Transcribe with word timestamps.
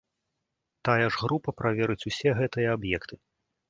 Тая 0.89 1.03
ж 1.03 1.21
група 1.25 1.49
праверыць 1.61 2.01
ўсе 2.09 2.29
гэтыя 2.43 2.67
аб'екты. 2.79 3.25